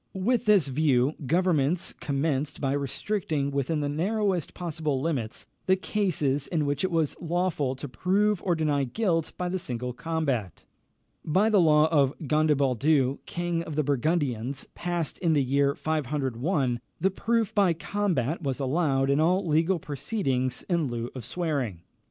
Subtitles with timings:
[0.17, 6.65] With this view, governments commenced by restricting within the narrowest possible limits the cases in
[6.65, 10.65] which it was lawful to prove or deny guilt by the single combat.
[11.23, 17.11] By the law of Gondebaldus king of the Burgundians, passed in the year 501, the
[17.11, 21.81] proof by combat was allowed in all legal proceedings in lieu of swearing.